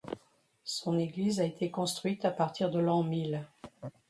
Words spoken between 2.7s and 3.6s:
de l'an mil.